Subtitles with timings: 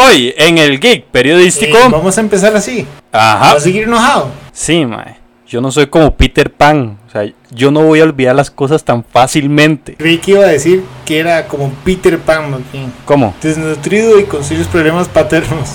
[0.00, 1.76] Hoy en el geek periodístico.
[1.76, 2.86] Eh, vamos a empezar así.
[3.10, 3.54] Ajá.
[3.54, 4.30] ¿Vas a seguir enojado?
[4.52, 5.16] Sí, mae.
[5.44, 6.98] Yo no soy como Peter Pan.
[7.08, 9.96] O sea, yo no voy a olvidar las cosas tan fácilmente.
[9.96, 12.92] Que iba a decir que era como Peter Pan, bien.
[13.04, 13.34] ¿Cómo?
[13.42, 15.68] Desnutrido y con serios problemas paternos.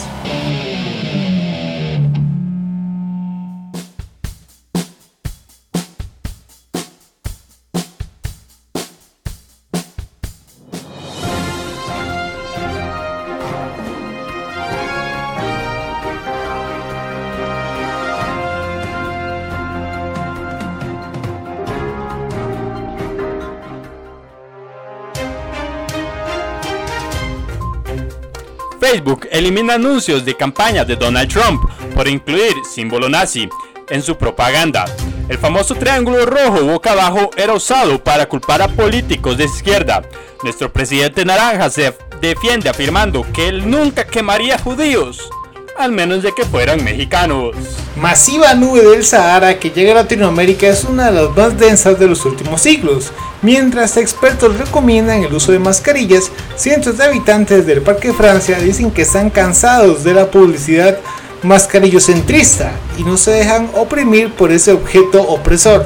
[29.43, 33.49] Elimina anuncios de campaña de Donald Trump por incluir símbolo nazi
[33.89, 34.85] en su propaganda.
[35.27, 40.01] El famoso triángulo rojo boca abajo era usado para culpar a políticos de izquierda.
[40.43, 45.29] Nuestro presidente naranja se defiende afirmando que él nunca quemaría judíos,
[45.77, 47.55] al menos de que fueran mexicanos.
[47.95, 52.07] Masiva nube del Sahara que llega a Latinoamérica es una de las más densas de
[52.07, 53.11] los últimos siglos.
[53.41, 59.01] Mientras expertos recomiendan el uso de mascarillas, cientos de habitantes del Parque Francia dicen que
[59.03, 60.97] están cansados de la publicidad
[61.43, 65.85] mascarillocentrista y no se dejan oprimir por ese objeto opresor.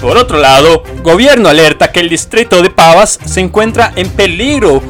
[0.00, 4.80] Por otro lado, gobierno alerta que el distrito de Pavas se encuentra en peligro,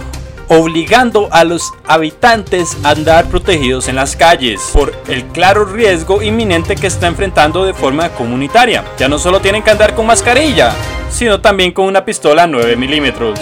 [0.49, 6.75] obligando a los habitantes a andar protegidos en las calles por el claro riesgo inminente
[6.75, 8.85] que está enfrentando de forma comunitaria.
[8.99, 10.75] Ya no solo tienen que andar con mascarilla,
[11.11, 13.39] sino también con una pistola 9 milímetros.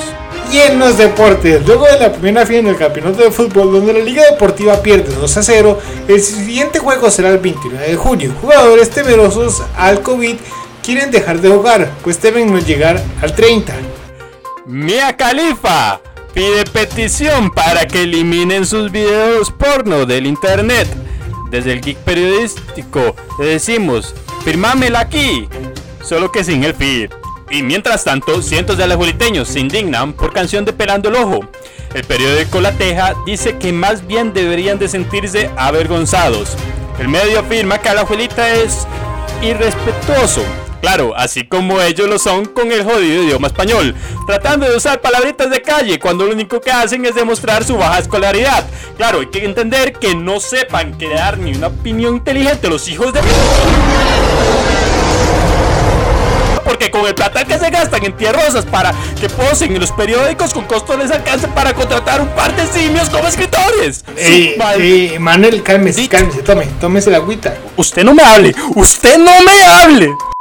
[0.53, 3.99] Y en los deportes, luego de la primera final del campeonato de fútbol donde la
[3.99, 8.33] Liga Deportiva pierde 2 a 0, el siguiente juego será el 29 de junio.
[8.41, 10.37] Jugadores temerosos al COVID
[10.85, 13.75] quieren dejar de jugar, pues deben no llegar al 30.
[14.67, 16.01] Mia Khalifa
[16.37, 20.87] pide petición para que eliminen sus videos porno del internet.
[21.51, 25.49] Desde el geek periodístico le decimos, firmámela aquí,
[26.05, 27.11] solo que sin el feed.
[27.51, 31.41] Y mientras tanto, cientos de alajueliteños se indignan por canción de Pelando el Ojo.
[31.95, 36.55] El periódico La Teja dice que más bien deberían de sentirse avergonzados.
[36.99, 38.87] El medio afirma que Alajuelita es
[39.41, 40.43] irrespetuoso.
[40.81, 43.95] Claro, así como ellos lo son con el jodido idioma español,
[44.27, 47.99] tratando de usar palabritas de calle cuando lo único que hacen es demostrar su baja
[47.99, 48.65] escolaridad.
[48.97, 53.21] Claro, hay que entender que no sepan crear ni una opinión inteligente los hijos de
[56.67, 60.53] porque con el plata que se gastan en tierrosas para que posen en los periódicos
[60.53, 64.05] con costo les alcance para contratar un par de simios como escritores.
[64.17, 67.57] Eh, eh, Manuel, cálmese, cálmese, tome, tómese la agüita.
[67.77, 70.36] Usted no me hable, usted no me hable.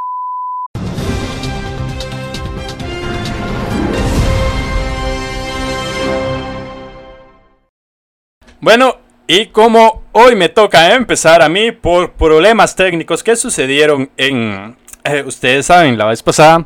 [8.61, 14.75] Bueno, y como hoy me toca empezar a mí por problemas técnicos que sucedieron en...
[15.03, 16.65] eh, ustedes saben, la vez pasada,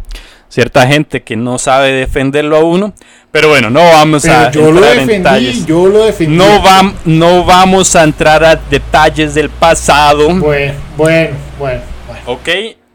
[0.50, 2.94] cierta gente que no sabe defenderlo a uno,
[3.32, 5.66] pero bueno, no vamos a yo lo entrar en defendí, detalles.
[5.66, 6.36] yo lo defendí.
[6.36, 10.30] No, vam- no vamos a entrar a detalles del pasado.
[10.36, 12.22] Bueno, bueno, bueno, bueno.
[12.26, 12.50] Ok,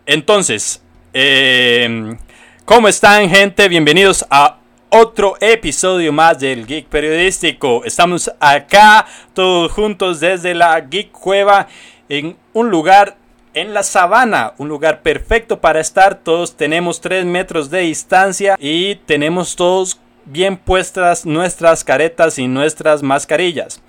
[0.07, 2.17] entonces, eh,
[2.65, 3.69] ¿cómo están gente?
[3.69, 4.59] Bienvenidos a
[4.97, 7.85] otro episodio más del Geek Periodístico.
[7.85, 11.67] Estamos acá todos juntos desde la Geek Cueva
[12.09, 13.17] en un lugar
[13.55, 16.15] en la sabana, un lugar perfecto para estar.
[16.15, 23.03] Todos tenemos 3 metros de distancia y tenemos todos bien puestas nuestras caretas y nuestras
[23.03, 23.83] mascarillas.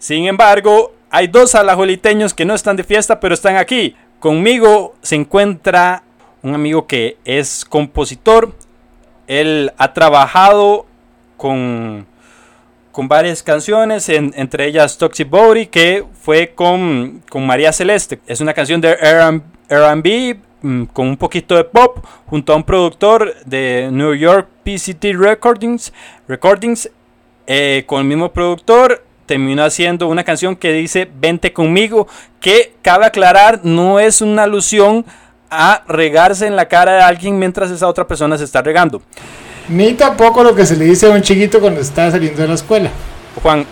[0.00, 3.94] Sin embargo, hay dos alajueliteños que no están de fiesta, pero están aquí.
[4.18, 6.02] Conmigo se encuentra
[6.42, 8.52] un amigo que es compositor.
[9.28, 10.86] Él ha trabajado
[11.36, 12.04] con,
[12.90, 18.18] con varias canciones, en- entre ellas Toxic Body, que fue con, con María Celeste.
[18.26, 18.94] Es una canción de
[19.68, 25.14] RB mm, con un poquito de pop, junto a un productor de New York PCT
[25.16, 25.92] Recordings.
[26.26, 26.90] Recordings
[27.46, 32.08] eh, con el mismo productor terminó haciendo una canción que dice Vente conmigo,
[32.40, 35.04] que cabe aclarar no es una alusión
[35.50, 39.02] a regarse en la cara de alguien mientras esa otra persona se está regando.
[39.68, 42.54] Ni tampoco lo que se le dice a un chiquito cuando está saliendo de la
[42.54, 42.90] escuela.
[43.42, 43.66] Juan,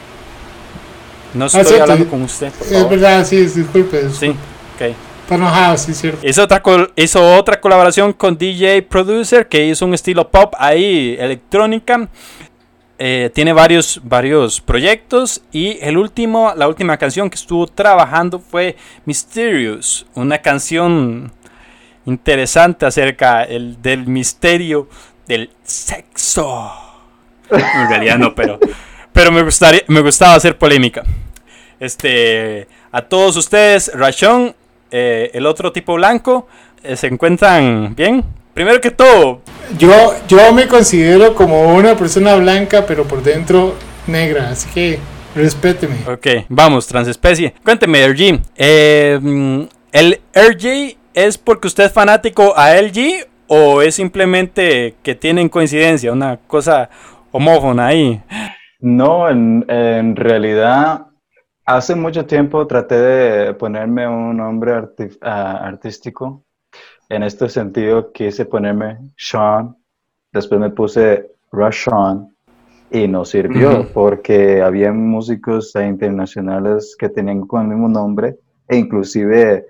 [1.34, 2.52] no estoy cierto, hablando con usted.
[2.52, 4.04] por Es verdad, sí, disculpe.
[4.04, 4.10] disculpe.
[4.12, 4.96] Sí, ok.
[5.22, 6.26] Está enojado, sí, es cierto.
[6.26, 6.62] Hizo otra,
[6.94, 12.08] hizo otra colaboración con DJ Producer que hizo un estilo pop ahí, electrónica.
[12.98, 18.76] Eh, tiene varios, varios proyectos y el último, la última canción que estuvo trabajando fue
[19.04, 21.30] Mysterious, una canción
[22.06, 24.88] interesante acerca el, del misterio
[25.26, 26.72] del sexo.
[27.50, 28.58] En realidad no, pero,
[29.12, 31.04] pero me, gustaría, me gustaba hacer polémica.
[31.78, 34.54] Este, a todos ustedes, Rashon,
[34.90, 36.48] eh, el otro tipo blanco,
[36.82, 38.24] eh, ¿se encuentran bien?
[38.54, 39.42] Primero que todo,
[39.78, 43.74] Yo, yo me considero como una persona blanca, pero por dentro
[44.06, 44.98] negra, así que
[45.34, 45.96] respéteme.
[46.10, 47.52] ok, vamos, transespecie.
[47.62, 49.62] Cuénteme, RG, eh, mm,
[49.92, 56.12] ¿el RG es porque usted es fanático a LG o es simplemente que tienen coincidencia,
[56.12, 56.90] una cosa
[57.32, 58.22] homófona ahí?
[58.80, 61.06] No, en, en realidad,
[61.64, 66.44] hace mucho tiempo traté de ponerme un nombre arti- ah, artístico.
[67.08, 69.74] En este sentido, quise ponerme Sean,
[70.32, 72.36] después me puse Rashawn
[72.90, 78.36] y no sirvió porque había músicos internacionales que tenían con el mismo nombre
[78.68, 79.64] e inclusive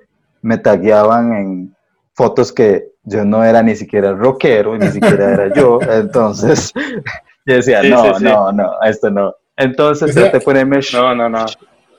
[0.47, 1.77] me tagueaban en
[2.15, 6.73] fotos que yo no era ni siquiera rockero, ni siquiera era yo, entonces
[7.45, 8.25] yo decía, Sí, no, sí, sí.
[8.25, 9.35] no, no, esto no.
[9.57, 11.45] Entonces O sea, traté de ponerme, No, no, no.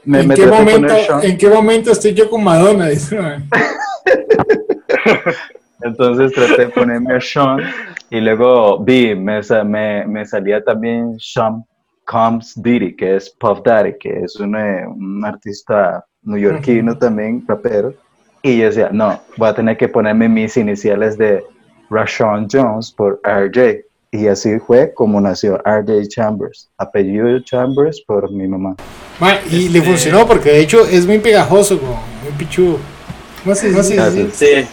[0.06, 0.94] me, ¿En, me qué momento.
[1.24, 2.88] ¿En qué momento estoy yo con Madonna?
[5.82, 7.60] Entonces traté de ponerme a Sean
[8.10, 11.64] y luego vi, me, sa- me, me salía también Sean
[12.06, 17.94] Combs Diddy, que es Puff Daddy, que es un, eh, un artista neoyorquino también, rapero.
[18.44, 21.44] Y yo decía, no, voy a tener que ponerme mis iniciales de
[21.90, 23.82] Rashawn Jones por RJ.
[24.12, 28.76] Y así fue como nació RJ Chambers, apellido Chambers por mi mamá.
[29.20, 31.94] Mae, y le Este- funcionó porque de hecho es muy pegajoso, como
[32.24, 32.78] muy pichudo.
[33.46, 34.30] No sé, no sé, sí.
[34.34, 34.68] Sí.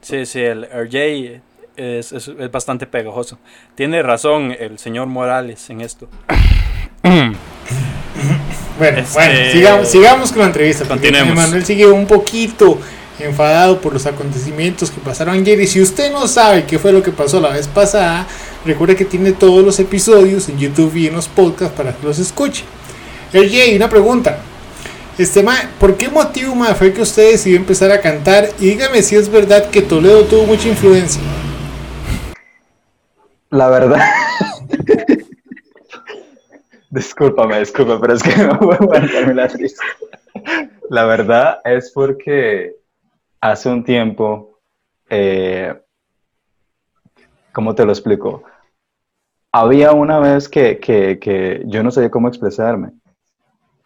[0.00, 1.40] Sí, sí, el RJ
[1.76, 3.38] es, es- es bastante pegajoso.
[3.74, 6.08] Tiene razón el señor Morales en esto.
[8.82, 10.84] Bueno, Este- bueno, sigamos, sigamos con la entrevista.
[10.84, 11.36] Continuemos.
[11.36, 12.78] Manuel sigue un poquito
[13.20, 15.60] enfadado por los acontecimientos que pasaron ayer.
[15.60, 18.26] Y si usted no sabe qué fue lo que pasó la vez pasada,
[18.66, 22.18] recuerde que tiene todos los episodios en YouTube y en los podcasts para que los
[22.18, 22.64] escuche.
[23.32, 24.38] RJ, una pregunta.
[25.16, 28.48] Este, ma, ¿por qué motivo ma, fue que usted decidió empezar a cantar?
[28.58, 31.20] Y dígame si es verdad que Toledo tuvo mucha influencia.
[33.50, 34.00] La verdad.
[36.92, 39.82] Discúlpame, discúlpame, pero es que no puedo aguantarme la risa.
[40.90, 42.76] La verdad es porque
[43.40, 44.58] hace un tiempo,
[45.08, 45.74] eh,
[47.50, 48.42] ¿cómo te lo explico?
[49.52, 52.90] Había una vez que, que, que yo no sabía cómo expresarme.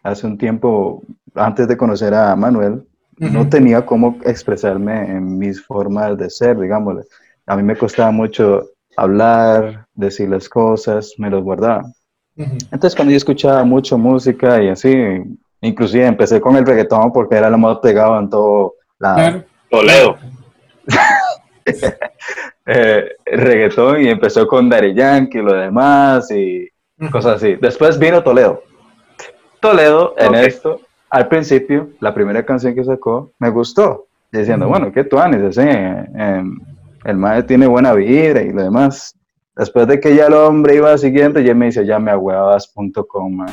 [0.02, 1.04] Hace un tiempo,
[1.36, 2.88] antes de conocer a Manuel,
[3.18, 7.04] no tenía cómo expresarme en mis formas de ser, digámosle.
[7.46, 11.84] A mí me costaba mucho hablar, decir las cosas, me los guardaba.
[12.36, 14.94] Entonces cuando yo escuchaba mucho música y así,
[15.60, 18.74] inclusive empecé con el reggaetón porque era lo más pegado en todo.
[18.98, 19.44] Claro.
[19.70, 20.16] Toledo.
[22.68, 26.68] Eh, reggaetón y empezó con Daddy Yankee y lo demás y
[27.12, 27.54] cosas así.
[27.60, 28.62] Después vino Toledo.
[29.60, 30.80] Toledo, en esto,
[31.10, 34.06] al principio, la primera canción que sacó, me gustó.
[34.32, 34.72] Diciendo, Ujú.
[34.72, 35.56] bueno, ¿qué tú haces?
[35.56, 36.58] Así, em,
[37.04, 39.14] el madre tiene buena vibra y lo demás.
[39.56, 43.32] Después de que ya el hombre iba al siguiente, ya me dice, ya me agüevas.com,
[43.36, 43.48] man.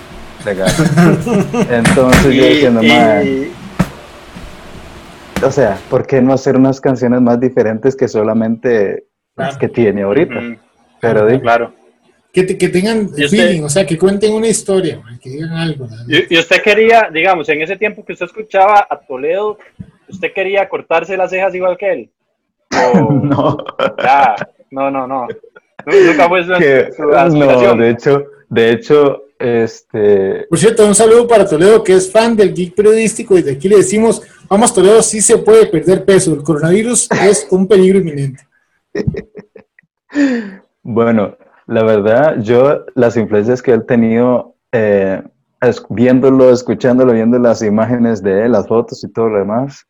[0.46, 0.70] Legal.
[1.70, 3.26] Entonces yo diciendo, man,
[5.46, 9.06] o sea, ¿por qué no hacer unas canciones más diferentes que solamente
[9.36, 10.40] las que tiene ahorita?
[10.42, 10.58] Mm,
[11.02, 11.74] Pero di- claro.
[12.34, 13.28] Que, te- que tengan ¿Y usted?
[13.30, 15.86] feeling, o sea, que cuenten una historia, man, que digan algo.
[15.88, 15.96] ¿no?
[16.08, 19.57] Y, y usted quería, digamos, en ese tiempo que usted escuchaba a Toledo,
[20.10, 22.10] ¿usted quería cortarse las cejas igual que él?
[22.95, 23.57] O, no,
[24.04, 24.36] ya,
[24.72, 25.28] no, no, no.
[25.85, 27.04] Nu- Nunca fue su, que, su
[27.37, 32.35] no, de hecho, de hecho, este, Por cierto, un saludo para Toledo, que es fan
[32.35, 33.37] del geek periodístico.
[33.37, 36.33] Y de aquí le decimos: Vamos, Toledo, sí se puede perder peso.
[36.33, 38.47] El coronavirus es un peligro inminente.
[40.83, 41.37] bueno,
[41.68, 45.21] la verdad, yo las influencias que él tenido, eh,
[45.90, 49.85] viéndolo, escuchándolo, viendo las imágenes de él, las fotos y todo lo demás,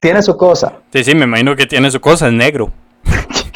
[0.00, 0.80] tiene su cosa.
[0.92, 2.70] Sí, sí, me imagino que tiene su cosa, es negro.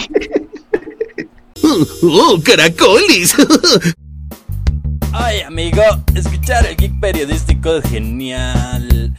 [2.02, 3.34] ¡Oh, caracolis!
[5.12, 5.82] Ay, amigo,
[6.14, 9.14] escuchar el geek periodístico es genial.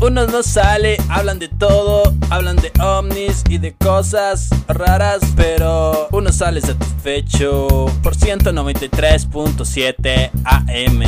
[0.00, 6.32] Uno no sale, hablan de todo, hablan de ovnis y de cosas raras, pero uno
[6.32, 11.02] sale satisfecho por 193.7 AM.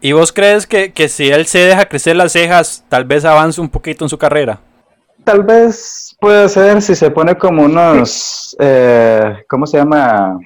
[0.00, 3.60] ¿Y vos crees que, que si él se deja crecer las cejas, tal vez avance
[3.60, 4.60] un poquito en su carrera?
[5.30, 10.40] Tal vez puede ser si se pone como unos, eh, ¿cómo se llama?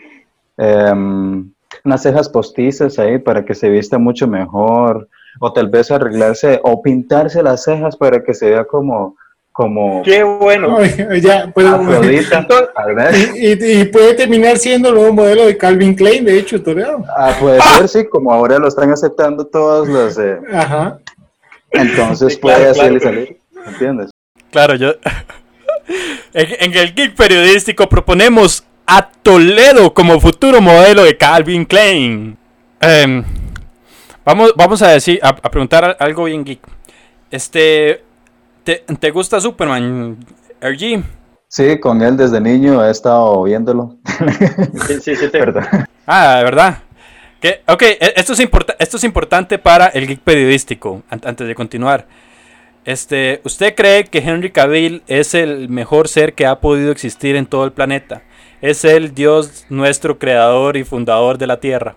[0.59, 1.50] Em,
[1.87, 5.09] unas cejas postizas ahí para que se vista mucho mejor,
[5.41, 9.17] o tal vez arreglarse o pintarse las cejas para que se vea como
[9.53, 10.76] como Qué bueno.
[10.76, 13.35] Ay, ya, pues, Afrodita, tal vez.
[13.35, 17.03] y, y- y puede terminar siendo el nuevo modelo de Calvin Klein, de hecho, Toledo.
[17.17, 20.99] Ah, puede ser, sí, como ahora lo están aceptando todas las, eh, Ajá.
[21.71, 23.17] entonces Sí, claro, puede hacerle claro.
[23.17, 24.11] salir, ¿entiendes?
[24.55, 24.95] Claro, yo.
[26.33, 32.39] En, en el Geek Periodístico proponemos a Toledo como futuro modelo de Calvin Klein.
[32.81, 33.23] Em,
[34.25, 36.61] vamos, vamos a decir, a, a preguntar algo bien geek.
[37.31, 38.03] Este,
[38.65, 40.17] ¿te, te gusta Superman,
[40.63, 41.03] RG?
[41.49, 43.97] Sí, con él desde niño he estado viéndolo.
[44.87, 45.67] Sí, sí, sí, te- Perdón.
[46.07, 46.79] Ah, de verdad.
[47.41, 51.47] Que, ok, e- esto es, importa- esto es importante para el geek periodístico, an- antes
[51.47, 52.07] de continuar.
[52.85, 57.47] Este, ¿Usted cree que Henry Cavill es el mejor ser que ha podido existir en
[57.47, 58.23] todo el planeta?
[58.61, 61.97] Es el Dios nuestro creador y fundador de la Tierra.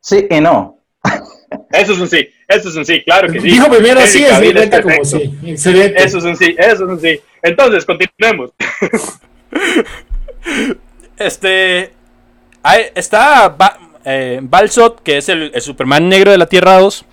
[0.00, 0.78] Sí y no.
[1.72, 3.48] Eso es un sí, eso es un sí, claro que sí.
[3.50, 5.36] Dijo primero sí, es cuenta como sí.
[5.44, 6.00] Excelente.
[6.04, 7.20] Eso es un sí, eso es un sí.
[7.42, 8.52] Entonces, continuemos.
[11.16, 11.92] Este,
[12.62, 17.04] hay- está Ba- eh, Balsot, que es el, el Superman negro de la Tierra 2.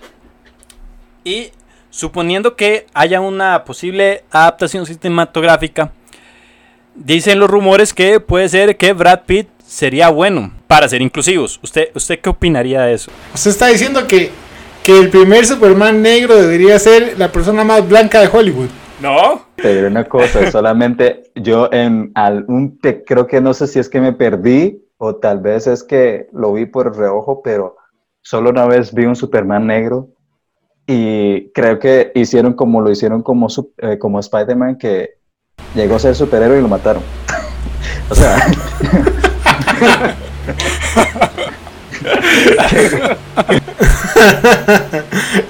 [1.26, 1.50] Y
[1.98, 5.92] suponiendo que haya una posible adaptación cinematográfica,
[6.94, 11.60] dicen los rumores que puede ser que Brad Pitt sería bueno para ser inclusivos.
[11.64, 13.12] ¿Usted, usted qué opinaría de eso?
[13.34, 14.30] Usted está diciendo que,
[14.84, 18.70] que el primer Superman negro debería ser la persona más blanca de Hollywood.
[19.02, 19.48] No.
[19.56, 23.90] Te diré una cosa, solamente yo en algún, te- creo que no sé si es
[23.90, 27.76] que me perdí o tal vez es que lo vi por reojo, pero
[28.22, 30.10] solo una vez vi un Superman negro
[30.88, 35.18] y creo que hicieron como lo hicieron como, eh, como Spider-Man que
[35.76, 37.04] llegó a ser superhéroe y lo mataron.
[38.10, 38.48] o sea,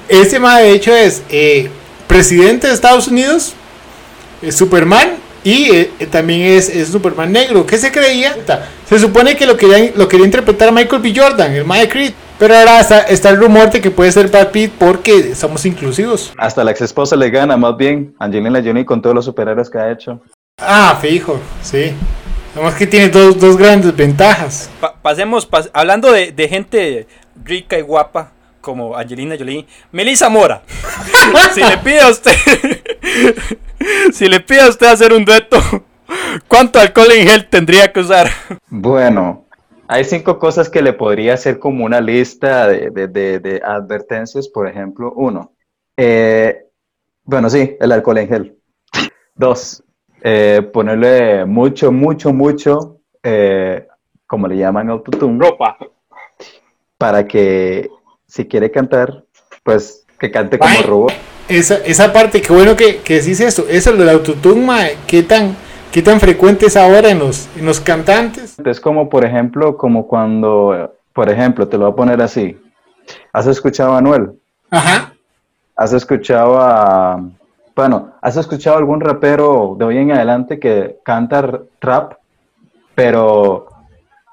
[0.10, 1.70] Ese más de hecho es eh,
[2.08, 3.54] presidente de Estados Unidos,
[4.42, 7.66] es Superman y eh, eh, también es, es Superman negro.
[7.66, 8.36] ¿Qué se creía?
[8.88, 11.14] Se supone que lo quería, lo quería interpretar Michael B.
[11.16, 12.14] Jordan, el Maya Creed.
[12.40, 16.34] Pero ahora está, está el rumor de que puede ser Brad Pitt porque somos inclusivos.
[16.38, 19.78] hasta la ex esposa le gana más bien Angelina Jolie con todos los superhéroes que
[19.80, 20.22] ha hecho.
[20.60, 21.94] Ah, fijo, sí.
[22.54, 24.70] Además que tiene dos, dos grandes ventajas.
[24.80, 27.08] Pa- pasemos, pas- hablando de, de gente
[27.44, 30.62] rica y guapa como Angelina Jolie, Melissa Mora.
[31.54, 32.34] si le pide a usted,
[34.14, 35.60] si le pide a usted hacer un dueto,
[36.48, 38.30] ¿cuánto alcohol en gel tendría que usar?
[38.70, 39.46] Bueno,
[39.88, 44.48] hay cinco cosas que le podría hacer como una lista de, de- de- de advertencias,
[44.48, 45.14] por ejemplo.
[45.16, 45.54] Uno,
[45.96, 46.66] eh,
[47.24, 48.58] bueno, sí, el alcohol en gel.
[49.36, 49.84] Dos,
[50.22, 53.88] eh, ponerle mucho, mucho, mucho, eh,
[54.26, 55.78] como le llaman autotune, Ropa.
[56.98, 57.90] para que
[58.26, 59.24] si quiere cantar,
[59.64, 60.84] pues que cante como Ay.
[60.84, 61.14] robot.
[61.48, 63.66] Esa, esa parte, qué bueno que, que decís esto.
[63.70, 65.56] Eso, lo del autotune, ¿qué tan,
[65.92, 68.58] qué tan frecuente es ahora en los, en los cantantes?
[68.64, 72.58] Es como, por ejemplo, como cuando, por ejemplo, te lo voy a poner así.
[73.34, 74.32] ¿Has escuchado a Anuel?
[74.70, 75.14] Ajá.
[75.76, 77.22] ¿Has escuchado a,
[77.76, 82.14] bueno, has escuchado algún rapero de hoy en adelante que canta rap,
[82.96, 83.68] pero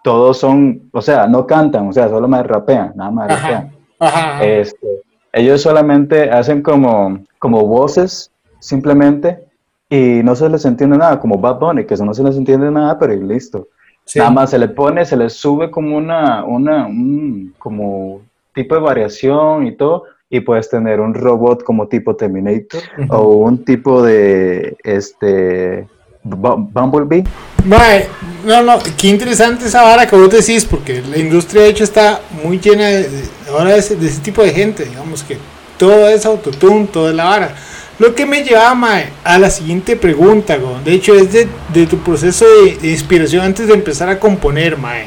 [0.02, 3.42] todos son, o sea, no cantan, o sea, solo me rapean, nada más Ajá.
[3.42, 3.72] rapean.
[3.98, 4.44] Ajá.
[4.44, 8.30] Este, ellos solamente hacen como, como voces,
[8.60, 9.44] simplemente,
[9.88, 12.70] y no se les entiende nada, como Bad Bunny, que eso no se les entiende
[12.70, 13.68] nada, pero y listo.
[14.04, 14.18] Sí.
[14.18, 18.20] Nada más se le pone, se le sube como una, una, un, como
[18.54, 23.64] tipo de variación y todo, y puedes tener un robot como tipo Terminator o un
[23.64, 25.86] tipo de, este,
[26.24, 27.24] Bu- Bumblebee.
[27.64, 28.06] Mae,
[28.44, 32.20] no, no, qué interesante esa vara que vos decís, porque la industria de hecho está
[32.42, 33.08] muy llena de,
[33.50, 35.38] ahora de ese, de ese tipo de gente, digamos que
[35.78, 37.54] todo es autotune, toda la vara.
[37.98, 40.78] Lo que me lleva, mae, a la siguiente pregunta, go.
[40.84, 44.76] de hecho es de, de tu proceso de, de inspiración antes de empezar a componer,
[44.76, 45.06] mae.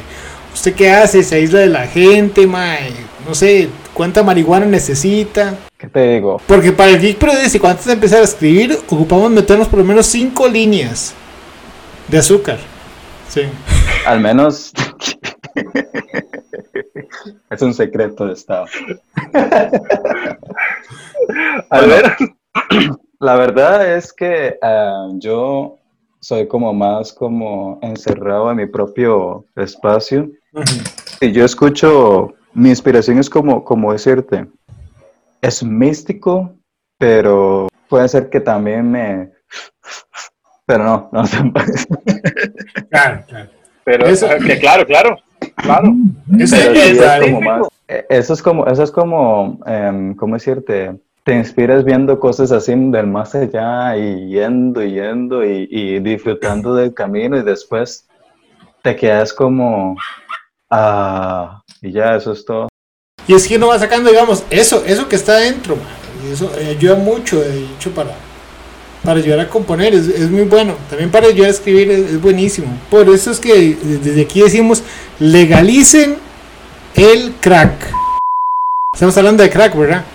[0.54, 1.22] ¿Usted qué hace?
[1.24, 2.92] ¿Se aísla de la gente, mae?
[3.28, 5.56] No sé, ¿cuánta marihuana necesita?
[5.78, 6.42] ¿Qué te digo?
[6.48, 10.06] Porque para el geek periodístico, antes de empezar a escribir, ocupamos meternos por lo menos
[10.08, 11.14] cinco líneas
[12.08, 12.58] de azúcar.
[13.30, 13.42] Sí.
[14.06, 14.72] Al menos
[17.50, 18.66] es un secreto de Estado.
[21.70, 22.16] A Bueno, ver.
[23.20, 25.78] La verdad es que ah, yo
[26.20, 30.30] soy como más como encerrado en mi propio espacio.
[31.22, 34.48] Y yo escucho, mi inspiración es como, como decirte,
[35.42, 36.54] es místico,
[36.98, 39.32] pero puede ser que también me...
[40.66, 41.88] Pero no, no se parece.
[42.92, 43.50] Claro, claro.
[43.86, 45.18] Pero, Eso- eh, que claro, claro.
[45.56, 45.94] Claro.
[46.40, 47.20] Eso es ¿eh?
[47.22, 51.00] como más- eh, Eso es como, eso es como, em, ¿cómo decirte?
[51.28, 56.74] Te inspiras viendo cosas así del más allá y yendo y yendo y, y disfrutando
[56.74, 58.06] del camino y después
[58.82, 59.98] te quedas como,
[60.70, 62.70] ah, y ya, eso es todo.
[63.28, 65.76] Y es que uno va sacando, digamos, eso, eso que está adentro,
[66.26, 68.12] y eso eh, ayuda mucho, de hecho, para,
[69.04, 70.76] para ayudar a componer, es, es muy bueno.
[70.90, 72.68] También para ayudar a escribir es, es buenísimo.
[72.90, 74.82] Por eso es que eh, desde aquí decimos,
[75.20, 76.16] legalicen
[76.96, 77.92] el crack.
[78.94, 80.06] Estamos hablando de crack, ¿verdad?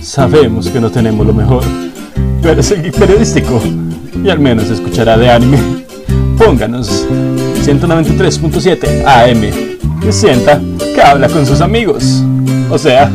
[0.00, 1.64] Sabemos que no tenemos lo mejor,
[2.40, 3.60] pero es el periodístico
[4.22, 5.58] y al menos escuchará de anime.
[6.38, 10.60] Pónganos 193.7 AM y sienta
[10.94, 12.22] que habla con sus amigos.
[12.70, 13.10] O sea,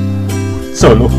[0.74, 1.10] solo.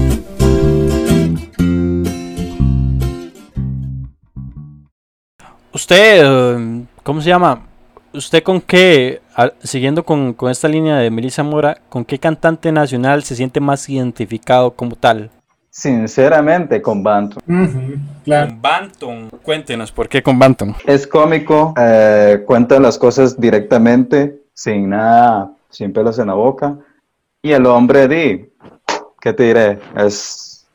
[5.72, 7.62] Usted, eh, ¿cómo se llama?
[8.12, 12.72] ¿Usted con qué, a- siguiendo con, con esta línea de Melissa Mora, con qué cantante
[12.72, 15.30] nacional se siente más identificado como tal?
[15.70, 17.38] Sinceramente, con Bantu.
[17.46, 18.48] Ujú, claro.
[18.50, 19.30] Con Banton.
[19.44, 20.74] Cuéntenos, ¿por qué con Banton?
[20.84, 26.76] Es cómico, eh, cuenta las cosas directamente, sin nada, sin pelos en la boca.
[27.40, 28.50] Y el hombre, di,
[29.20, 29.78] ¿qué te diré?
[29.96, 30.66] Es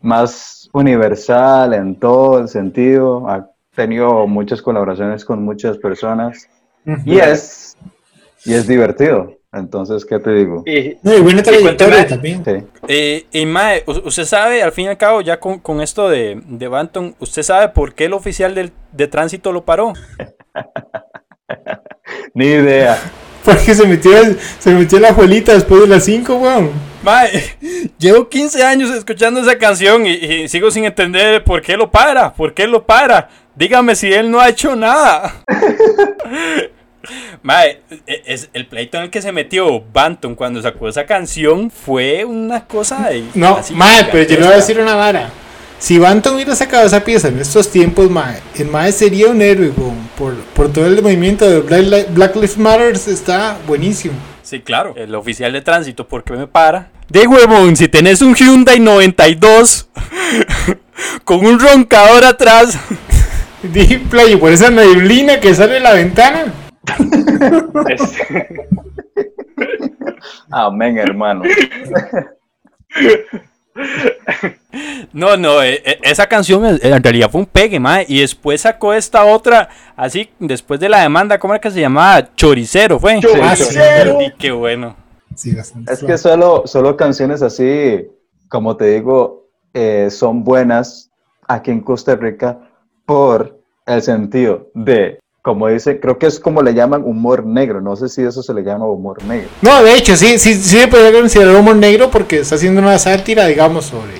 [0.00, 3.28] más universal en todo el sentido.
[3.30, 6.48] Ha tenido muchas colaboraciones con muchas personas.
[7.04, 7.76] Y es,
[8.48, 9.34] y es divertido.
[9.52, 10.62] Entonces, ¿qué te digo?
[10.66, 12.44] Y, No, y buena trayectoria también.
[12.44, 12.52] Sí.
[12.86, 16.40] Eh, y Mae, usted sabe, al fin y al cabo, ya con, con esto de,
[16.46, 19.92] de Banton, ¿usted sabe por qué el oficial del, de tránsito lo paró?
[22.34, 22.98] Ni idea.
[23.44, 24.12] Porque se metió,
[24.58, 26.70] se metió la abuelita después de las 5, weón.
[27.02, 27.30] Mae,
[27.98, 32.34] llevo 15 años escuchando esa canción y, y sigo sin entender por qué lo para,
[32.34, 33.30] por qué lo para.
[33.54, 35.42] Dígame si él no ha hecho nada.
[37.42, 41.70] Mae, e- es el pleito en el que se metió Banton cuando sacó esa canción
[41.70, 43.24] fue una cosa de...
[43.34, 45.30] No, mae, pero yo le voy a decir una vara.
[45.78, 49.72] Si Banton hubiera sacado esa pieza en estos tiempos, mae, el mae sería un héroe.
[50.16, 54.14] Por, por todo el movimiento de Black, Li- Black Lives Matter está buenísimo.
[54.42, 54.94] Sí, claro.
[54.96, 56.90] El oficial de tránsito, ¿por qué me para?
[57.08, 59.88] De huevón, si tenés un Hyundai 92
[61.24, 62.76] con un roncador atrás.
[63.62, 66.52] Dije, play, por esa neblina que sale de la ventana.
[67.88, 68.18] Es-
[70.50, 71.42] Amén, hermano.
[75.12, 78.04] No, no, eh, eh, esa canción en realidad fue un pegue, mae.
[78.08, 82.34] Y después sacó esta otra, así, después de la demanda, ¿cómo era que se llamaba?
[82.34, 83.20] Choricero, fue.
[83.20, 84.20] Choricero.
[84.22, 84.96] Y qué bueno.
[85.34, 88.08] Sí, bastante Es que solo, solo canciones así,
[88.48, 91.10] como te digo, eh, son buenas
[91.46, 92.58] aquí en Costa Rica
[93.06, 97.80] por el sentido de, como dice, creo que es como le llaman humor negro.
[97.80, 99.48] No sé si eso se le llama humor negro.
[99.62, 102.98] No, de hecho, sí, sí, sí se podría considerar humor negro porque está haciendo una
[102.98, 104.12] sátira, digamos, sobre,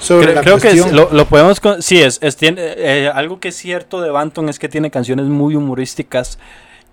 [0.00, 0.86] sobre Creo, la creo que cuestión.
[0.88, 1.60] es- lo, lo podemos.
[1.60, 4.90] con- sí, es, es- tiene, eh, algo que es cierto de Banton es que tiene
[4.90, 6.38] canciones muy humorísticas.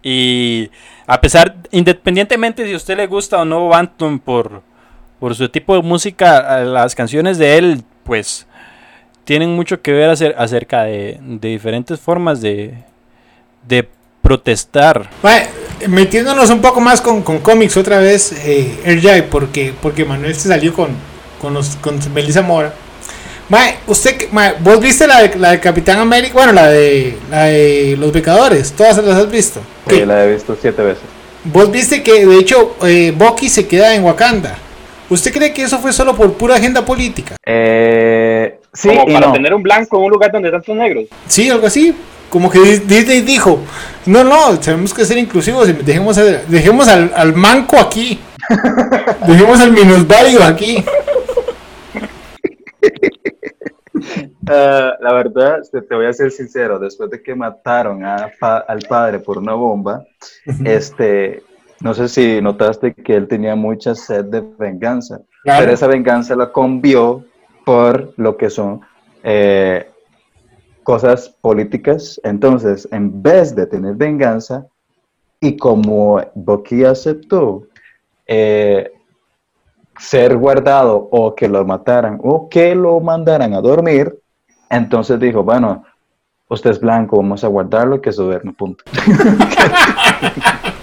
[0.04, 0.70] Y
[1.08, 4.62] a pesar, independientemente si a usted le gusta o no Banton por,
[5.20, 8.46] por su tipo de música, eh, las canciones de él, pues
[9.24, 12.76] tienen mucho que ver acer- acerca de, de diferentes formas de,
[13.68, 13.88] de
[14.22, 15.10] protestar.
[15.24, 15.48] Mae,
[15.88, 20.50] metiéndonos un poco más con, con cómics otra vez, eh, RJ, porque, porque Manuel se
[20.50, 20.90] salió con,
[21.42, 22.74] con, los, con Melissa Mora.
[23.50, 27.44] Mae, usted, mae, vos viste la de, la de Capitán América, bueno, la de, la
[27.44, 29.62] de Los Pecadores, todas las has visto.
[29.88, 31.04] Sí, Ok, la he visto siete veces.
[31.44, 34.58] Vos viste que de hecho eh, Bucky se queda en Wakanda.
[35.08, 37.36] ¿Usted cree que eso fue solo por pura agenda política?
[37.46, 39.34] Eh, sí como para no.
[39.34, 41.06] tener un blanco en un lugar donde hay tantos negros.
[41.28, 41.96] Sí, algo así.
[42.30, 43.60] Como que Dis- Disney dijo,
[44.08, 48.20] no, no, tenemos que ser inclusivos y dejemos, dejemos al, al manco aquí.
[49.28, 50.84] dejemos al minusválido aquí.
[54.48, 58.60] Ah, la verdad, te, te voy a ser sincero, después de que mataron a pa-
[58.68, 60.04] al padre por una bomba,
[60.64, 61.42] este,
[61.82, 65.62] no sé si notaste que él tenía mucha sed de venganza, Claro.
[65.62, 67.24] pero esa venganza la convió
[67.66, 68.82] por lo que son
[69.24, 69.90] eh,
[70.84, 72.22] cosas políticas.
[72.24, 74.68] Entonces, en vez de tener venganza,
[75.42, 77.64] y como Bucky aceptó
[78.26, 78.92] eh,
[80.00, 84.18] ser guardado o que lo mataran o que lo mandaran a dormir,
[84.70, 85.84] entonces dijo, bueno,
[86.50, 88.84] usted es blanco, vamos a guardarlo y que se duerme, punto.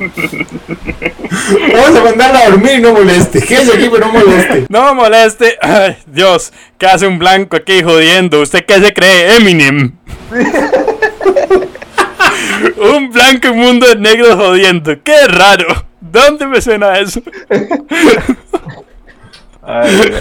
[1.72, 3.40] Vamos a mandarla a dormir, no moleste.
[3.42, 4.66] Quédese aquí, pero no moleste.
[4.70, 5.58] No me moleste.
[5.60, 8.40] Ay, Dios, ¿qué hace un blanco aquí jodiendo?
[8.40, 9.36] ¿Usted qué se cree?
[9.36, 9.92] Eminem.
[12.78, 15.02] un blanco en un mundo de negros jodiendo.
[15.02, 15.84] ¡Qué raro!
[16.00, 17.20] ¿Dónde me suena eso?
[19.62, 20.12] Ay,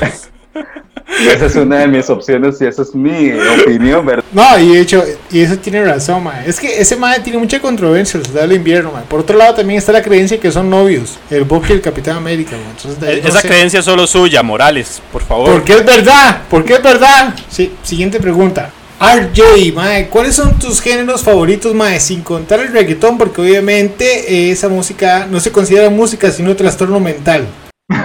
[1.28, 3.32] esa es una de mis opciones y esa es mi
[3.64, 4.24] opinión, ¿verdad?
[4.32, 6.46] No, y de hecho, y eso tiene razón, ma.
[6.46, 9.02] Es que ese madre tiene mucha controversia, el soldado del invierno, ma.
[9.02, 12.18] Por otro lado, también está la creencia que son novios, el Bucky y el Capitán
[12.18, 12.72] América, ma.
[12.72, 13.48] Entonces, ahí no Esa sé.
[13.48, 15.52] creencia es solo suya, Morales, por favor.
[15.52, 17.34] Porque es verdad, porque es verdad.
[17.50, 18.72] Sí, siguiente pregunta.
[19.02, 22.00] RJ, mae, ¿cuáles son tus géneros favoritos, mae?
[22.02, 27.00] Sin contar el reggaetón, porque obviamente eh, esa música no se considera música, sino trastorno
[27.00, 27.48] mental.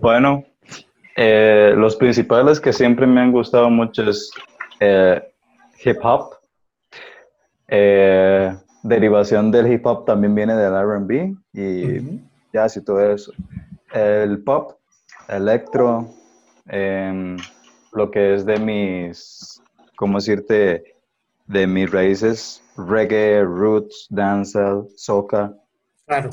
[0.00, 0.44] Bueno,
[1.16, 4.30] eh, los principales que siempre me han gustado mucho es
[4.80, 5.22] eh,
[5.84, 6.34] hip hop.
[7.68, 12.20] Eh, derivación del hip hop también viene del RB y
[12.52, 13.32] jazz y todo eso.
[13.92, 14.72] El pop,
[15.28, 16.08] electro,
[16.66, 17.36] em,
[17.92, 19.62] lo que es de mis,
[19.96, 20.96] ¿cómo decirte?
[21.46, 25.52] De mis raíces, reggae, roots, dancehall, soca.
[26.06, 26.30] Claro.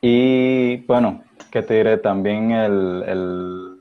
[0.00, 1.98] Y bueno, ¿qué te diré?
[1.98, 3.71] También el, el-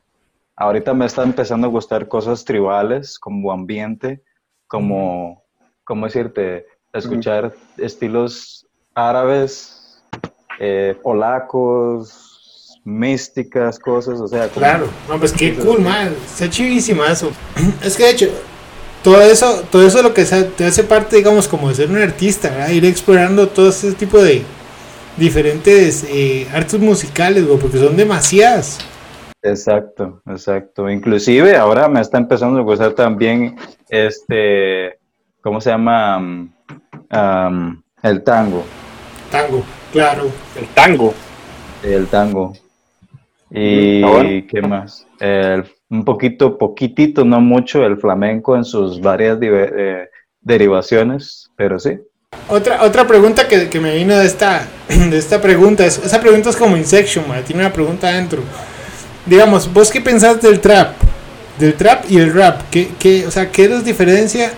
[0.55, 4.21] Ahorita me está empezando a gustar cosas tribales, como ambiente,
[4.67, 5.43] como,
[5.83, 6.65] ¿cómo decirte?
[6.93, 10.01] Escuchar estilos árabes,
[10.59, 16.13] eh, polacos, místicas, cosas, o sea, como- Claro, no, pues qué cool, man.
[16.25, 17.31] Está chivísima eso.
[17.83, 18.27] Es que de hecho,
[19.03, 22.49] todo eso, todo eso lo que te hace parte, digamos, como de ser un artista,
[22.49, 22.69] ¿verdad?
[22.69, 24.43] Ir explorando todo ese tipo de
[25.17, 28.79] diferentes eh, artes musicales, porque son demasiadas.
[29.43, 30.89] Exacto, exacto.
[30.89, 33.55] Inclusive ahora me está empezando a gustar también
[33.89, 34.99] este,
[35.41, 36.49] ¿cómo se llama?
[37.09, 38.63] Am, el tango.
[39.31, 40.29] Tango, claro.
[40.55, 41.13] El tango.
[41.83, 42.53] El tango.
[43.49, 44.45] Y Ah, bueno.
[44.49, 45.05] qué más.
[45.19, 50.07] El- un poquito, poquitito, no mucho, el flamenco en sus varias eh,
[50.39, 51.99] derivaciones, pero sí.
[52.47, 56.49] Otra, otra pregunta que, que me vino de esta, de esta pregunta, es, esa pregunta
[56.49, 58.41] es como Insection, man, tiene una pregunta adentro.
[59.25, 60.95] Digamos, ¿vos qué pensás del trap?
[61.59, 62.61] Del trap y el rap.
[62.71, 64.51] ¿Qué, qué, o sea, ¿qué los diferencia?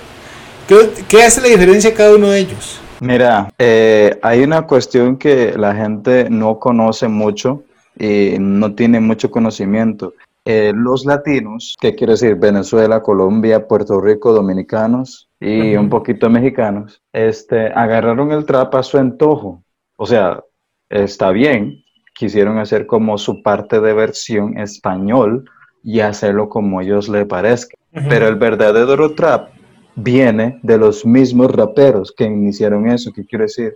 [0.68, 2.80] ¿Qué, qué hace la diferencia cada uno de ellos?
[3.02, 7.64] Mira, eh, hay una cuestión que la gente no conoce mucho
[8.00, 10.14] y no tiene mucho conocimiento.
[10.46, 17.02] Eh, los latinos, que quiero decir Venezuela, Colombia, Puerto Rico, dominicanos y un poquito mexicanos,
[17.12, 19.62] este, agarraron el trap a su antojo.
[19.98, 20.42] O sea,
[20.90, 21.83] está bien,
[22.14, 25.50] quisieron hacer como su parte de versión español
[25.84, 27.76] y hacerlo como ellos le parezca.
[27.92, 29.50] Pero el verdadero trap
[29.96, 33.76] viene de los mismos raperos que iniciaron eso, que quiero decir,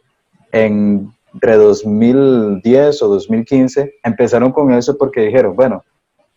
[0.51, 5.83] en, entre 2010 o 2015 empezaron con eso porque dijeron, bueno,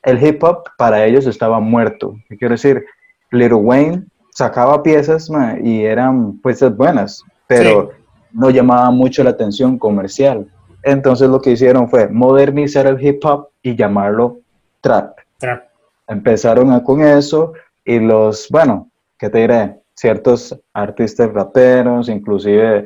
[0.02, 2.16] el hip hop para ellos estaba muerto.
[2.28, 2.84] ¿Qué quiero decir?
[3.30, 5.30] Lil Wayne sacaba piezas
[5.62, 7.90] y eran piezas buenas, pero
[8.32, 10.46] no llamaba mucho la atención comercial.
[10.82, 14.38] Entonces lo que hicieron fue modernizar el hip hop y llamarlo
[14.80, 15.62] trap Trap.
[16.08, 17.52] empezaron a- con eso
[17.84, 18.88] y los, bueno,
[19.18, 19.76] ¿qué te diré?
[19.94, 22.84] Ciertos artistas raperos, inclusive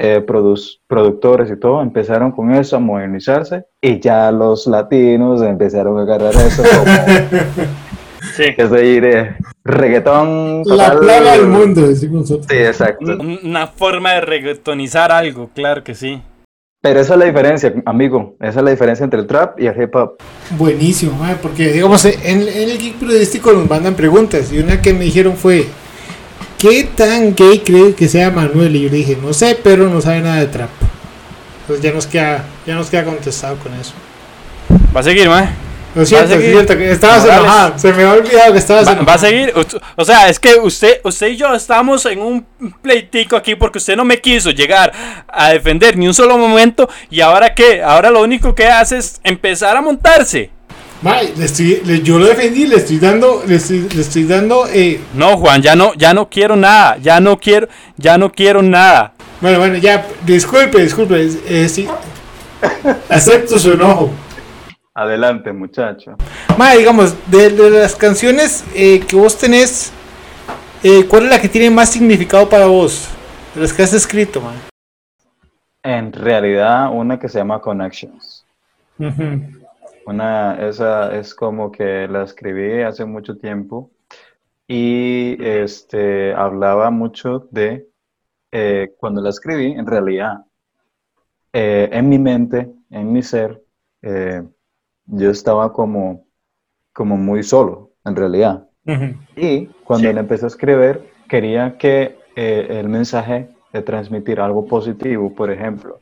[0.00, 5.98] eh, produ- productores y todo, empezaron con eso a modernizarse y ya los latinos empezaron
[5.98, 6.84] a agarrar eso como,
[8.36, 8.54] Sí.
[8.54, 10.62] que se diré, reggaetón.
[10.66, 10.98] La total.
[11.00, 12.46] plaga del mundo, decimos nosotros.
[12.50, 13.16] Sí, exacto.
[13.44, 16.22] Una forma de reggaetonizar algo, claro que sí.
[16.80, 18.36] Pero esa es la diferencia, amigo.
[18.40, 20.16] Esa es la diferencia entre el trap y el hip hop.
[20.50, 24.94] Buenísimo, mae, porque digamos, en, en el geek periodístico nos mandan preguntas y una que
[24.94, 25.66] me dijeron fue,
[26.56, 28.76] ¿qué tan gay cree que sea Manuel?
[28.76, 30.70] Y yo le dije, no sé, pero no sabe nada de trap.
[31.62, 33.94] Entonces ya nos queda, ya nos queda contestado con eso.
[34.94, 35.67] Va a seguir, mae.
[35.94, 39.06] Lo siento, es cierto, que estabas enojado, se me había olvidado que estabas Va, enojado.
[39.06, 39.52] va a seguir.
[39.96, 42.46] O sea, es que usted, usted y yo estamos en un
[42.82, 44.92] pleitico aquí porque usted no me quiso llegar
[45.26, 46.88] a defender ni un solo momento.
[47.10, 47.82] ¿Y ahora qué?
[47.82, 50.50] Ahora lo único que hace es empezar a montarse.
[51.00, 54.66] Mae, le estoy, le- yo lo defendí, le estoy dando, le estoy, le estoy dando,
[54.72, 56.98] eh, No, Juan, ya no, ya no quiero nada.
[57.00, 59.14] Ya no quiero, ya no quiero nada.
[59.40, 61.88] bueno, bueno, ya, disculpe, disculpe, eh, sí,
[63.08, 64.10] acepto su enojo.
[64.98, 66.16] Adelante, muchacho.
[66.56, 69.92] Mae, digamos, de, de las canciones eh, que vos tenés,
[70.82, 73.08] eh, ¿cuál es la que tiene más significado para vos?
[73.54, 74.56] De las que has escrito, mae.
[75.84, 78.44] En realidad, una que se llama Connections.
[80.04, 83.92] Una, esa es como que la escribí hace mucho tiempo
[84.66, 87.86] y este, hablaba mucho de,
[88.50, 90.44] eh, cuando la escribí, en realidad,
[91.52, 93.62] en mi mente, en mi ser,
[94.02, 94.42] eh,
[95.08, 96.26] yo estaba como,
[96.92, 98.68] como muy solo, en realidad.
[99.36, 100.14] Y cuando Sí.
[100.14, 106.00] le empecé a escribir, quería que eh, el mensaje de transmitir algo positivo, por ejemplo,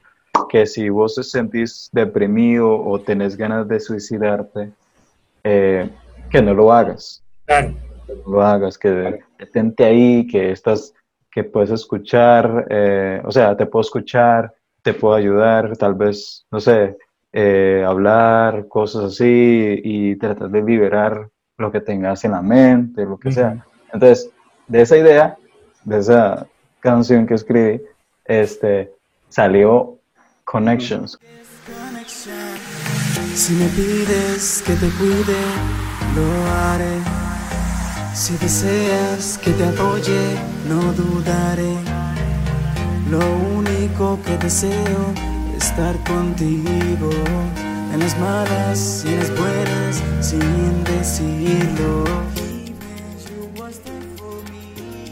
[0.48, 4.70] que si vos te sentís deprimido o tenés ganas de suicidarte,
[5.42, 5.88] eh,
[6.30, 7.24] que no lo hagas.
[7.46, 7.74] Claro.
[8.06, 10.94] Que no lo hagas, que detente ahí, que estás,
[11.30, 16.60] que puedes escuchar, eh, o sea, te puedo escuchar, te puedo ayudar, tal vez, no
[16.60, 16.96] sé,
[17.38, 23.18] eh, hablar, cosas así, y tratar de liberar lo que tengas en la mente, lo
[23.18, 23.62] que sea.
[23.92, 24.30] Entonces,
[24.66, 25.36] de esa idea,
[25.84, 26.46] de esa
[26.80, 27.82] canción que escribí,
[28.24, 28.90] este,
[29.28, 29.98] salió
[30.44, 31.18] Connections.
[33.34, 35.38] Si me pides que te cuide,
[36.16, 36.96] lo haré.
[38.14, 40.38] Si deseas que te apoye,
[40.70, 41.76] no dudaré.
[43.10, 43.20] Lo
[43.58, 45.35] único que deseo es
[45.66, 47.10] estar contigo
[47.92, 52.04] en las malas y en las buenas, sin decirlo.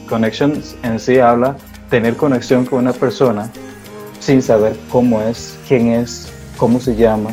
[0.08, 1.56] Connections en sí habla
[1.90, 3.50] tener conexión con una persona
[4.20, 7.30] sin saber cómo es, quién es, cómo se llama.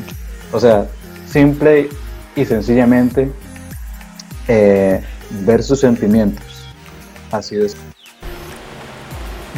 [0.51, 0.87] O sea,
[1.27, 1.89] simple
[2.35, 3.31] y sencillamente
[4.47, 4.99] eh,
[5.45, 6.65] ver sus sentimientos.
[7.31, 7.77] Así es.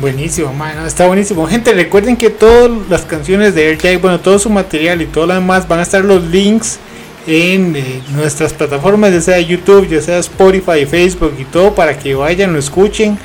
[0.02, 1.46] Buenísimo, man, está buenísimo.
[1.48, 5.36] Gente, recuerden que todas las canciones de Airjay, bueno, todo su material y todo lo
[5.36, 6.80] demás van a estar los links
[7.28, 12.16] en eh, nuestras plataformas, ya sea YouTube, ya sea Spotify, Facebook y todo, para que
[12.16, 13.18] vayan, lo escuchen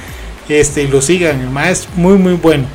[0.48, 1.40] este, y lo sigan.
[1.40, 2.66] El más es muy, muy bueno.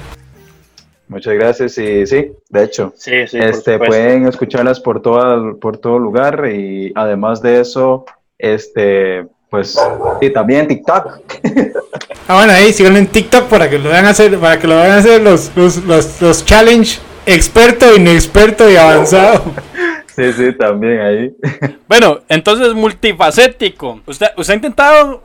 [1.07, 5.99] Muchas gracias y sí, de hecho, Sí, sí, este, pueden escucharlas por todo, por todo
[5.99, 8.05] lugar y además de eso,
[8.39, 9.77] este, pues,
[10.19, 11.19] y también TikTok.
[12.25, 14.77] Ah, bueno, ahí síganlo en TikTok para que lo vayan a hacer, para que lo
[14.77, 19.43] vayan a hacer los, los, los, los challenge experto, inexperto y avanzado.
[20.15, 21.35] Sí, sí, también ahí.
[21.87, 23.99] Bueno, entonces multifacético.
[24.05, 25.23] ¿Usted, usted ha intentado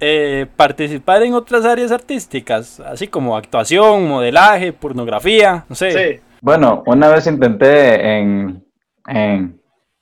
[0.00, 2.80] eh, participar en otras áreas artísticas?
[2.80, 5.90] Así como actuación, modelaje, pornografía, no sé.
[5.92, 6.20] Sí.
[6.40, 8.64] Bueno, una vez intenté en,
[9.06, 9.58] en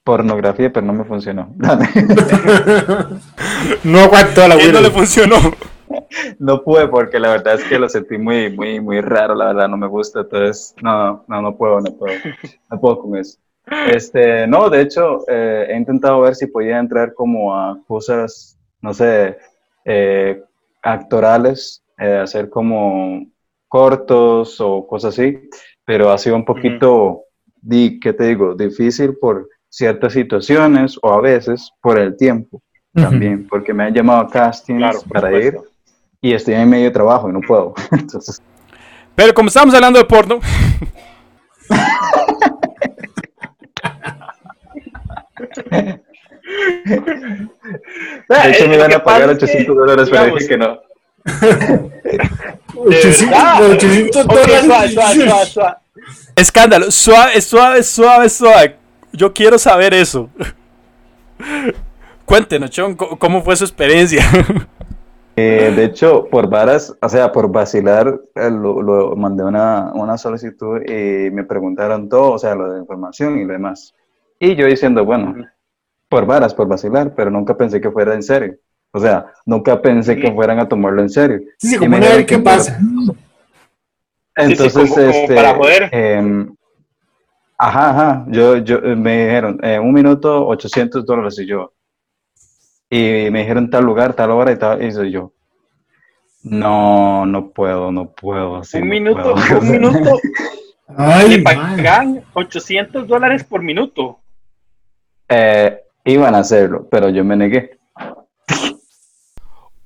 [0.07, 1.53] pornografía, pero no me funcionó.
[3.85, 5.37] No aguantó la ¿Qué no le funcionó?
[6.38, 9.69] no pude porque la verdad es que lo sentí muy, muy, muy raro, la verdad,
[9.69, 12.14] no me gusta, entonces, no, no, no puedo, no puedo,
[12.71, 13.38] no puedo con eso.
[13.92, 18.95] Este, no, de hecho, eh, he intentado ver si podía entrar como a cosas, no
[18.95, 19.38] sé,
[19.85, 20.42] eh,
[20.83, 23.27] actorales, eh, hacer como
[23.69, 25.49] cortos o cosas así,
[25.85, 27.25] pero ha sido un poquito,
[27.61, 28.55] di, ¿qué te digo?
[28.55, 32.62] Difícil por ciertas situaciones o a veces por el tiempo
[32.96, 35.59] también, porque me han llamado a castings Claro, para ir
[36.20, 37.74] y estoy en medio de trabajo y no puedo.
[37.92, 38.42] Entonces,
[39.14, 40.40] Pero como estamos hablando de porno,
[48.28, 50.48] de hecho Eh, me que a pagar pasa es que, 800 dólares, pero digamos, dije
[50.48, 50.80] que no.
[52.74, 53.70] 800, verdad?
[53.70, 55.52] 800 Ok, suave, suave, suave, dólares.
[55.52, 55.76] suave.
[56.37, 58.76] escándalo, suave, suave, suave, suave.
[59.12, 60.28] Yo quiero saber eso.
[62.27, 64.23] Cuéntenos, Chon, ¿cómo fue su experiencia?
[65.39, 70.17] Eh, de hecho, por varas, o sea, por vacilar, eh, lo, lo- mandé una, una
[70.17, 73.95] solicitud y me preguntaron todo, o sea, lo de información y lo demás.
[74.39, 75.35] Y yo diciendo, bueno,
[76.09, 78.57] por varas, por vacilar, pero nunca pensé que fuera en serio.
[78.93, 81.41] O sea, nunca pensé que fueran a tomarlo en serio.
[81.59, 82.81] Sí, sí, Y como a ver qué que pasa.
[84.37, 85.91] Entonces, como este, para joder.
[85.93, 86.55] em,
[87.59, 91.75] ajá, ajá, yo, yo, me dijeron, eh, un minuto, 800 dólares, y yo,
[92.90, 95.33] y me dijeron tal lugar, tal hora, y tal, y soy yo,
[96.42, 99.61] no, no puedo, no puedo, así Un no minuto, puedo".
[99.61, 100.18] un minuto,
[100.96, 104.20] Ay, pagan 800 dólares por minuto.
[105.29, 107.79] Eh, iban a hacerlo, pero yo me negué.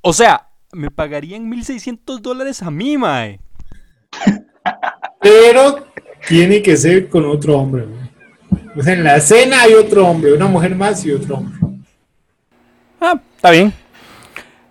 [0.02, 3.40] o sea, me pagarían 1600 dólares a mí, mae.
[5.20, 5.86] Pero
[6.28, 7.86] tiene que ser con otro hombre.
[8.76, 11.58] O sea, en la escena hay otro hombre, una mujer más y otro hombre.
[13.00, 13.72] Ah, está bien.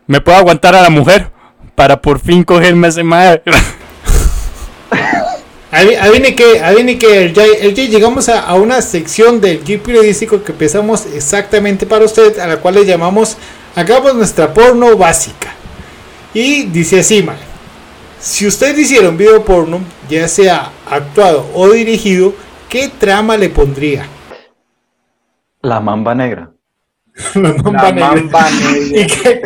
[0.07, 1.31] Me puedo aguantar a la mujer
[1.75, 3.03] para por fin cogerme a ese
[5.71, 9.39] ahí viene que, ahí viene que el Jay- el Jay, llegamos a, a una sección
[9.39, 13.37] del Geek periodístico que empezamos exactamente para usted, a la cual le llamamos
[13.75, 15.53] Hagamos nuestra porno básica.
[16.33, 17.37] Y dice así, man.
[18.19, 22.33] Si usted hiciera un video porno, ya sea actuado o dirigido,
[22.67, 24.07] ¿qué trama le pondría?
[25.61, 26.51] La mamba negra.
[27.35, 28.15] La mamba La negra.
[28.15, 29.01] mamba negra.
[29.01, 29.41] ¿Y qué?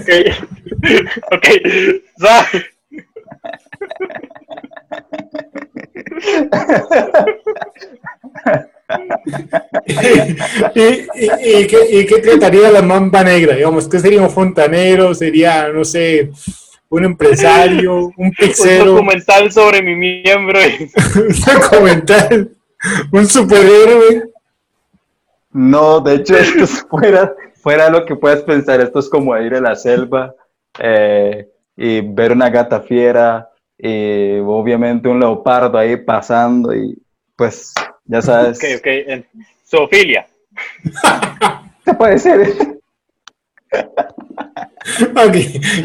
[1.31, 1.47] Ok, ok,
[2.17, 2.65] suave.
[10.75, 13.55] ¿Y, y- y qué, y qué trataría la mamba negra?
[13.55, 15.13] Digamos, ¿qué sería un fontanero?
[15.13, 16.31] ¿Sería, no sé,
[16.89, 20.59] un empresario, un Un pizzero, un documental sobre mi miembro.
[21.55, 22.51] documental,
[23.11, 24.23] un superhéroe.
[25.51, 28.81] No, de hecho, esto es fuera, fuera de lo que puedas pensar.
[28.81, 30.35] Esto es como ir a la selva
[30.79, 31.47] eh,
[31.77, 37.01] y ver una gata fiera y obviamente un leopardo ahí pasando y
[37.37, 37.73] pues
[38.03, 38.59] ya sabes.
[38.77, 39.25] ok, ok.
[39.65, 40.27] Zoofilia.
[41.85, 42.53] ¿Qué puede ser?
[45.15, 45.35] Ok,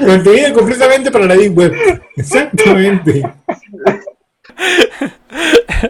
[0.04, 1.72] contenido completamente para la Deep Web.
[2.16, 3.22] Exactamente.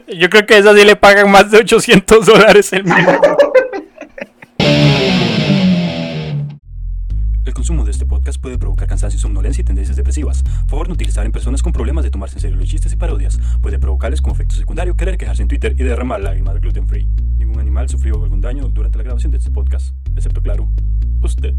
[0.06, 3.06] Yo creo que a esa sí le pagan más de 800 dólares el mes.
[7.48, 10.44] El consumo de este podcast puede provocar cansancio, somnolencia y tendencias depresivas.
[10.66, 13.38] Favor no utilizar en personas con problemas de tomarse en serio los chistes y parodias.
[13.62, 17.08] Puede provocarles como efecto secundario querer quejarse en Twitter y derramar lágrimas gluten free.
[17.38, 20.68] Ningún animal sufrió algún daño durante la grabación de este podcast, excepto claro,
[21.22, 21.54] usted.